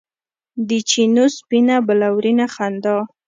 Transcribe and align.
د 0.67 0.69
چېنو 0.89 1.25
سپینه 1.37 1.75
بلورینه 1.87 2.45
خندا 2.53 2.97